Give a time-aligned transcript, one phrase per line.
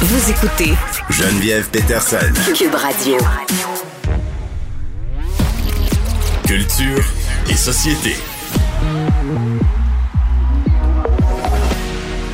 [0.00, 0.72] Vous écoutez
[1.10, 2.16] Geneviève Peterson.
[2.56, 3.16] Cube Radio.
[6.46, 7.04] Culture
[7.50, 8.14] et société.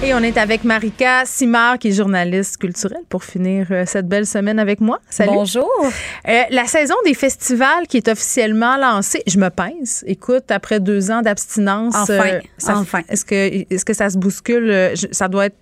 [0.03, 4.27] Et on est avec Marika Simard, qui est journaliste culturelle, pour finir euh, cette belle
[4.27, 5.01] semaine avec moi.
[5.11, 5.33] Salut.
[5.33, 5.69] Bonjour.
[6.29, 10.05] Euh, la saison des festivals qui est officiellement lancée, je me pince.
[10.07, 13.01] Écoute, après deux ans d'abstinence, Enfin, euh, ça- enfin.
[13.09, 13.35] Est-ce que,
[13.75, 14.71] est-ce que ça se bouscule?
[14.71, 15.57] Euh, je- Ça doit être.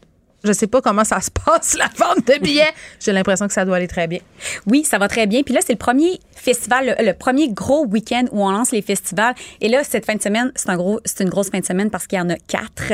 [0.45, 2.73] Je sais pas comment ça se passe, la vente de billets.
[3.01, 4.21] J'ai l'impression que ça doit aller très bien.
[4.67, 5.43] Oui, ça va très bien.
[5.43, 8.83] Puis là, c'est le premier festival, le, le premier gros week-end où on lance les
[8.83, 9.35] festivals.
[9.61, 11.91] Et là, cette fin de semaine, c'est un gros, c'est une grosse fin de semaine
[11.91, 12.93] parce qu'il y en a quatre.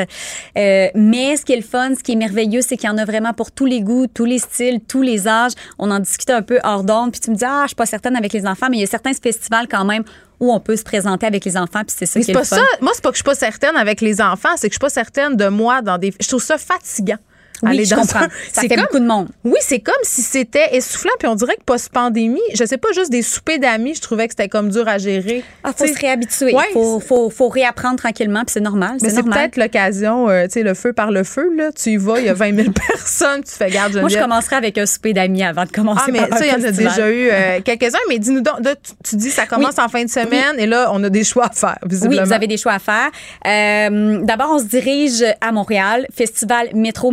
[0.56, 2.98] Euh, mais ce qui est le fun, ce qui est merveilleux, c'est qu'il y en
[2.98, 5.53] a vraiment pour tous les goûts, tous les styles, tous les âges.
[5.78, 7.12] On en discutait un peu hors d'onde.
[7.12, 8.84] Puis tu me dis, ah, je suis pas certaine avec les enfants, mais il y
[8.84, 10.05] a certains festivals quand même
[10.39, 11.83] où on peut se présenter avec les enfants.
[11.87, 12.56] Puis c'est ça qui est pas le fun.
[12.56, 12.62] ça.
[12.80, 14.78] Moi, c'est pas que je suis pas certaine avec les enfants, c'est que je suis
[14.78, 16.12] pas certaine de moi dans des.
[16.19, 17.19] Je trouve ça fatigant.
[17.62, 18.20] Oui, aller je dans comprends.
[18.20, 19.28] un- Ça c'est fait comme- beaucoup de monde.
[19.45, 21.11] Oui, c'est comme si c'était essoufflant.
[21.19, 24.33] Puis on dirait que post-pandémie, je sais pas, juste des soupers d'amis, je trouvais que
[24.36, 25.42] c'était comme dur à gérer.
[25.64, 26.55] Ah, faut se réhabituer.
[26.55, 28.41] Ouais, faut, faut, faut réapprendre tranquillement.
[28.44, 28.97] Puis c'est normal.
[29.02, 31.70] Mais c'est peut-être l'occasion, euh, tu sais, le feu par le feu, là.
[31.72, 34.56] Tu y vas, il y a 20 000 personnes, tu fais garde, Moi, je commencerai
[34.56, 37.11] avec un souper d'amis avant de commencer Ah, mais ça, il y en a déjà
[37.11, 37.98] eu euh, quelques-uns.
[38.08, 40.91] Mais dis-nous donc, là, tu, tu dis ça commence en fin de semaine et là,
[40.92, 42.22] on a des choix à faire, visiblement.
[42.22, 43.11] Oui, vous avez des choix à faire.
[43.47, 47.11] Euh, D'abord, on se dirige à Montréal, festival Métro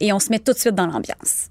[0.00, 1.48] Et on se met tout de suite dans l'ambiance.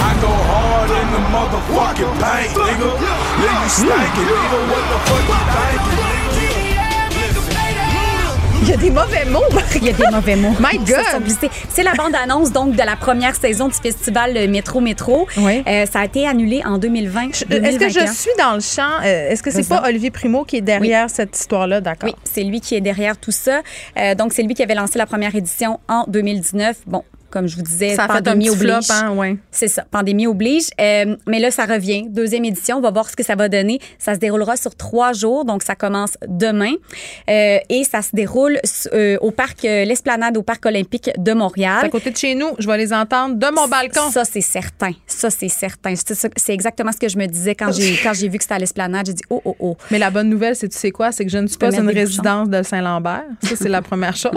[0.00, 2.90] I go hard in the motherfucking paint, nigga.
[3.42, 4.58] You stankin', nigga.
[4.70, 5.97] What the fuck you
[8.68, 9.40] Il y a des mauvais mots,
[9.76, 10.54] Il y a des mauvais mots.
[10.60, 11.24] My God!
[11.70, 15.26] C'est la bande-annonce donc de la première saison du festival euh, Métro Métro.
[15.38, 15.64] Oui.
[15.66, 17.28] Euh, ça a été annulé en 2020.
[17.30, 18.12] Est-ce que je 2021.
[18.12, 19.02] suis dans le champ?
[19.02, 21.80] Euh, Est-ce que c'est pas Olivier Primo qui est derrière cette histoire-là?
[21.80, 22.10] D'accord.
[22.10, 23.62] Oui, c'est lui qui est derrière tout ça.
[23.96, 26.76] Euh, donc, c'est lui qui avait lancé la première édition en 2019.
[26.86, 28.90] Bon, comme je vous disais, Ça pandémie oblige.
[28.90, 29.36] hein, ouais.
[29.50, 30.66] C'est ça, pandémie oblige.
[30.80, 32.04] Euh, mais là, ça revient.
[32.08, 33.80] Deuxième édition, on va voir ce que ça va donner.
[33.98, 36.72] Ça se déroulera sur trois jours, donc ça commence demain.
[37.28, 38.58] Euh, et ça se déroule
[38.92, 41.84] euh, au parc, euh, l'Esplanade au Parc olympique de Montréal.
[41.84, 44.10] à côté de chez nous, je vais les entendre de mon balcon.
[44.10, 44.92] Ça, c'est certain.
[45.06, 45.94] Ça, c'est certain.
[46.36, 48.58] C'est exactement ce que je me disais quand j'ai quand j'ai vu que c'était à
[48.58, 49.06] l'Esplanade.
[49.06, 49.76] J'ai dit, oh, oh, oh.
[49.90, 51.12] Mais la bonne nouvelle, c'est tu sais quoi?
[51.12, 53.24] C'est que je ne suis pas une résidence de Saint-Lambert.
[53.42, 54.32] Ça, c'est la première chose.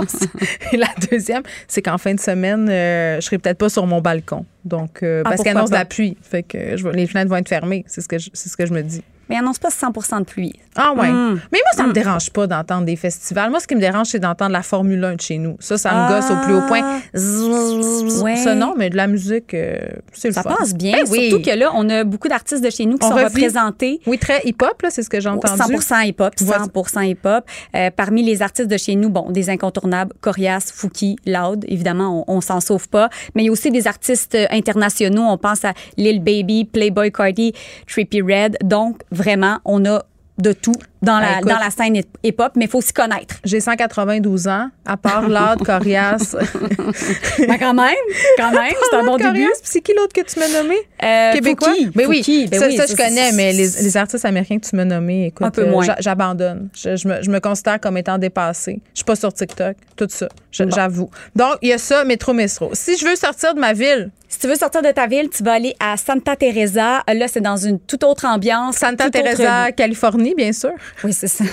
[0.72, 4.02] Et la deuxième, c'est qu'en fin de semaine, euh, je serai peut-être pas sur mon
[4.02, 4.46] balcon.
[4.66, 6.18] Donc, euh, Ah, parce qu'il annonce de la pluie.
[6.22, 7.84] Fait que je vais- les fenêtres vont être fermées.
[7.88, 9.04] C'est ce que je, c'est ce que je me dis.
[9.32, 10.54] Mais annonce pas 100 de pluie.
[10.76, 11.10] Ah ouais.
[11.12, 11.40] Mm.
[11.52, 13.50] Mais moi, ça me dérange pas d'entendre des festivals.
[13.50, 15.58] Moi, ce qui me dérange, c'est d'entendre la Formule 1 de chez nous.
[15.60, 17.00] Ça, ça me gosse au plus haut point.
[17.16, 18.36] Zzz, Ouais.
[18.38, 19.78] Ça, non, mais de la musique, euh,
[20.14, 20.56] c'est le Ça fun.
[20.58, 20.92] passe bien.
[21.04, 21.30] Ben oui.
[21.30, 23.26] Surtout que là, on a beaucoup d'artistes de chez nous qui On sont revit.
[23.26, 24.00] représentés.
[24.06, 25.60] Oui, très hip-hop, là, c'est ce que j'ai entendu.
[25.62, 27.44] 100% hip-hop, 100% hip-hop.
[27.76, 32.38] Euh, parmi les artistes de chez nous, bon, des incontournables, Corias, Fouki, Loud, évidemment, on,
[32.38, 33.10] on s'en sauve pas.
[33.36, 35.24] Mais il y a aussi des artistes internationaux.
[35.24, 37.54] On pense à Lil Baby, Playboy Cardi,
[37.88, 38.58] Trippie Red.
[38.64, 40.04] Donc, vraiment, on a
[40.40, 43.36] de tout dans Ben, la, dans la scène hip-hop, mais il faut s'y connaître.
[43.44, 46.36] J'ai 192 ans, à part Lard, Corias.
[47.48, 47.96] Ben, quand même,
[48.38, 49.50] quand même, c'est un bon Corias, début.
[49.64, 50.76] c'est qui l'autre que tu m'as nommé?
[51.04, 51.70] Euh, Québécois?
[51.70, 54.26] Fouki, Mais oui, Fouki, ben ça, oui, ça, ça, je connais, mais les, les artistes
[54.26, 55.84] américains que tu m'as nommés, écoute, Un peu euh, moins.
[55.84, 56.70] j'a- j'abandonne.
[56.76, 58.80] Je, je me, je me considère comme étant dépassée.
[58.94, 61.10] Je suis pas sur TikTok, tout ça, j'avoue.
[61.36, 62.70] Donc, il y a ça, métro, métro.
[62.74, 65.44] Si je veux sortir de ma ville, Si tu veux sortir de ta ville, tu
[65.44, 67.04] vas aller à Santa Teresa.
[67.14, 68.78] Là, c'est dans une toute autre ambiance.
[68.78, 70.72] Santa autre Teresa, Californie, bien sûr.
[71.04, 71.44] Oui, c'est ça.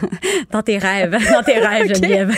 [0.50, 1.16] Dans tes rêves.
[1.32, 2.36] Dans tes rêves, Geneviève.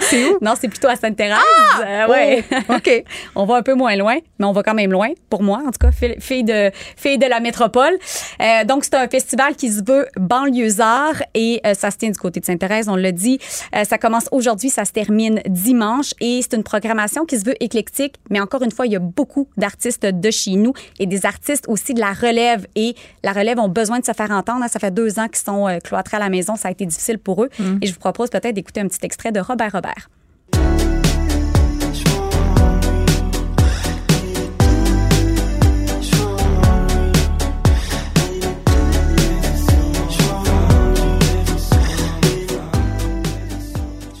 [0.00, 0.38] c'est où?
[0.40, 1.38] Non, c'est plutôt à Sainte-Thérèse.
[1.84, 2.44] Euh, ouais.
[2.68, 3.04] Oh, OK.
[3.34, 5.70] on va un peu moins loin, mais on va quand même loin, pour moi, en
[5.70, 7.92] tout cas, fille, de, fille de la métropole.
[8.40, 12.18] Euh, donc, c'est un festival qui se veut banlieusard et euh, ça se tient du
[12.18, 13.38] côté de Sainte-Thérèse, on l'a dit.
[13.84, 18.16] Ça commence aujourd'hui, ça se termine dimanche et c'est une programmation qui se veut éclectique,
[18.30, 21.66] mais encore une fois, il y a beaucoup d'artistes de chez nous et des artistes
[21.68, 24.64] aussi de la relève et la relève ont besoin de se faire entendre.
[24.68, 27.44] Ça fait deux ans qu'ils sont cloîtrés à la maison, ça a été difficile pour
[27.44, 27.48] eux
[27.80, 30.08] et je vous propose peut-être d'écouter un petit extrait de Robert Robert.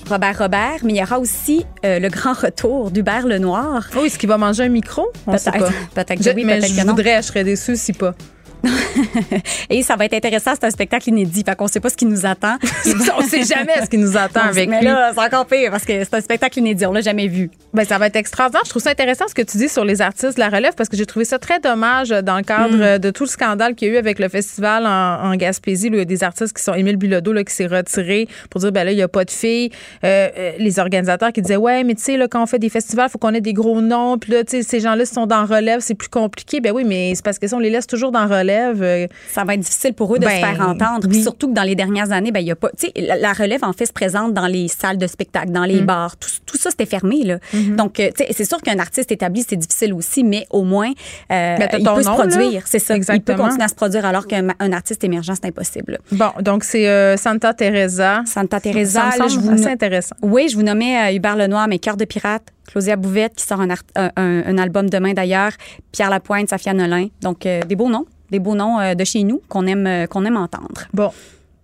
[0.08, 3.88] Robert Robert, mais il y aura aussi euh, le grand retour d'Hubert Lenoir.
[3.96, 5.06] Oui, est-ce qu'il va manger un micro?
[5.26, 5.66] On sait Peut-être.
[5.94, 6.02] pas.
[6.04, 6.94] Peut-être que Je- oui, peut-être je que non.
[6.94, 8.14] voudrais, je serais déçue si pas.
[9.70, 11.42] Et ça va être intéressant, c'est un spectacle inédit.
[11.44, 12.56] Fait qu'on sait pas ce qui nous attend.
[13.18, 14.86] on sait jamais ce qui nous attend avec Mais lui.
[14.86, 16.86] là, c'est encore pire parce que c'est un spectacle inédit.
[16.86, 17.50] On l'a jamais vu.
[17.74, 18.62] Ben, ça va être extraordinaire.
[18.64, 20.88] Je trouve ça intéressant ce que tu dis sur les artistes de la relève parce
[20.88, 22.82] que j'ai trouvé ça très dommage dans le cadre Mm.
[22.82, 25.88] euh, de tout le scandale qu'il y a eu avec le festival en, en Gaspésie.
[25.88, 28.60] Là, il y a des artistes qui sont Émile Bilodeau là, qui s'est retiré pour
[28.60, 29.70] dire ben là il y a pas de filles.
[30.04, 33.08] Euh, euh, les organisateurs qui disaient ouais mais tu sais quand on fait des festivals
[33.08, 35.80] faut qu'on ait des gros noms puis là tu sais ces gens-là sont dans relève
[35.80, 36.60] c'est plus compliqué.
[36.60, 38.49] Ben oui mais c'est parce que ça on les laisse toujours dans relève.
[38.82, 41.08] Euh, Ça va être difficile pour eux de Ben, se faire entendre.
[41.08, 41.22] Oui.
[41.22, 42.70] surtout que dans les dernières années, ben, il y a pas.
[42.78, 45.62] Tu sais, la, la relève, en fait, se présente dans les salles de spectacle, dans
[45.62, 45.66] Mm.
[45.66, 46.16] les bars.
[46.16, 47.22] Tout, tout ça, c'était fermé.
[47.24, 47.38] Là.
[47.54, 47.76] Mm-hmm.
[47.76, 50.90] Donc, euh, tu sais, c'est sûr qu'un artiste établi, c'est difficile aussi, mais au moins,
[50.90, 52.62] euh, Ben, il peut se produire.
[52.66, 52.94] C'est ça.
[52.94, 53.44] Il peut Exactement.
[53.44, 55.98] continuer à se produire alors qu'un un artiste émergent, c'est impossible.
[56.12, 58.22] Bon donc c'est euh, Santa Teresa.
[58.26, 60.16] Santa Teresa, Ça me là, je semble vous assez no- intéressant.
[60.22, 63.60] Oui, je vous nommais euh, Hubert Lenoir, mais Cœur de pirate, Claudia Bouvette qui sort
[63.60, 65.52] un, art- un, un- un album demain d'ailleurs,
[65.92, 67.08] Pierre Lapointe, Safia Nolin.
[67.22, 70.06] Donc, euh, des beaux noms, des beaux noms euh, de chez nous qu'on aime, euh,
[70.06, 70.82] qu'on aime entendre.
[70.92, 71.10] Bon.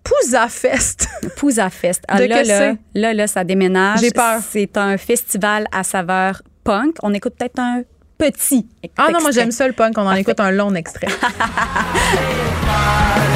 [0.04, 1.08] Pouza Fest.
[1.36, 2.04] Pouza Fest.
[2.08, 4.00] Ah, De là, là, là, là, ça déménage.
[4.00, 4.40] J'ai peur.
[4.48, 6.96] C'est un festival à saveur punk.
[7.02, 7.82] On écoute peut-être un
[8.18, 8.66] petit.
[8.96, 9.32] Ah non moi extrait.
[9.32, 10.20] j'aime ça le punk on en Parfait.
[10.22, 11.08] écoute un long extrait.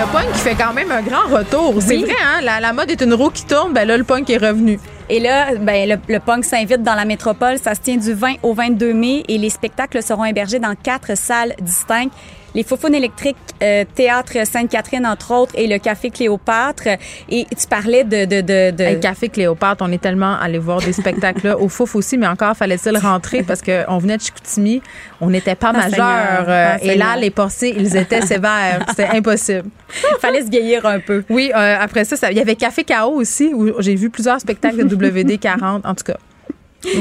[0.00, 1.74] le punk qui fait quand même un grand retour.
[1.80, 2.04] C'est Oui.
[2.04, 2.40] vrai, hein?
[2.42, 4.78] La, la mode est une roue qui tourne, ben là, le punk est revenu.
[5.10, 7.58] Et là, ben, le, le punk s'invite dans la métropole.
[7.58, 11.16] Ça se tient du 20 au 22 mai et les spectacles seront hébergés dans quatre
[11.16, 12.12] salles distinctes.
[12.54, 16.84] Les Faufounes électriques, euh, Théâtre Sainte-Catherine, entre autres, et le Café Cléopâtre.
[17.28, 18.24] Et tu parlais de...
[18.24, 21.58] de, de, de- Hey, Café Cléopâtre, on est tellement allé voir des spectacles là.
[21.58, 24.80] Au Fouf aussi, mais encore fallait-il rentrer parce qu'on venait de Chicoutimi.
[25.20, 25.90] On n'était pas Ah, majeurs.
[25.92, 26.44] Seigneur.
[26.48, 28.84] euh, Ah, et là, les porcés, ils étaient sévères.
[28.88, 29.64] C'était impossible.
[30.20, 31.24] fallait se vieillir un peu.
[31.28, 34.40] Oui, euh, après ça, ça- il y avait Café Chaos aussi, où j'ai vu plusieurs
[34.40, 36.18] spectacles de WD-40, en tout cas.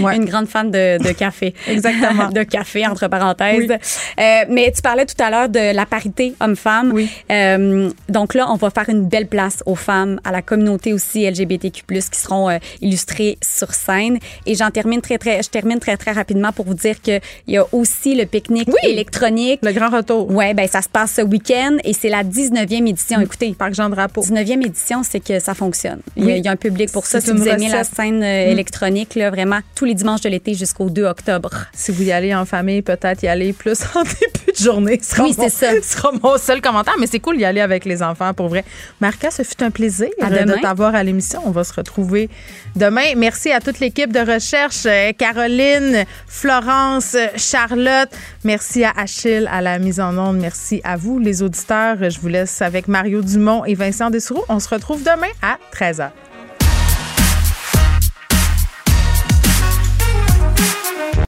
[0.01, 0.15] Ouais.
[0.15, 1.53] Une grande fan de, de café.
[1.67, 2.29] Exactement.
[2.29, 3.67] de café, entre parenthèses.
[3.69, 3.75] Oui.
[4.19, 6.91] Euh, mais tu parlais tout à l'heure de la parité homme-femme.
[6.93, 7.09] Oui.
[7.31, 11.29] Euh, donc là, on va faire une belle place aux femmes, à la communauté aussi
[11.29, 14.17] LGBTQ+, qui seront euh, illustrées sur scène.
[14.45, 17.57] Et j'en termine très, très, je termine très, très rapidement pour vous dire qu'il y
[17.57, 18.89] a aussi le pique-nique Oui.
[18.91, 19.59] électronique.
[19.63, 20.29] Le grand retour.
[20.31, 23.21] Ouais, ben ça se passe ce week-end et c'est la 19e édition.
[23.21, 24.21] Écoutez, Parc Jean Drapeau.
[24.21, 25.99] 19e édition, c'est que ça fonctionne.
[26.15, 26.39] Il y, a, Oui.
[26.39, 27.21] il y a un public pour ça.
[27.21, 30.89] Si vous aimez la scène euh, électronique, là, vraiment, tous les dimanches de l'été jusqu'au
[30.89, 31.51] 2 octobre.
[31.71, 34.99] Si vous y allez en famille, peut-être y aller plus en début de journée.
[35.01, 35.71] Ce sera Oui, c'est ça.
[35.81, 38.65] Ce sera mon seul commentaire, mais c'est cool d'y aller avec les enfants, pour vrai.
[38.99, 41.41] Marca, ce fut un plaisir À de t'avoir à l'émission.
[41.45, 42.27] On va se retrouver
[42.75, 43.13] demain.
[43.15, 48.09] Merci à toute l'équipe de recherche, euh, Caroline, Florence, Charlotte.
[48.43, 50.37] Merci à Achille à la mise en onde.
[50.37, 52.09] Merci à vous, les auditeurs.
[52.09, 54.43] Je vous laisse avec Mario Dumont et Vincent Dessourou.
[54.49, 56.09] On se retrouve demain à 13h.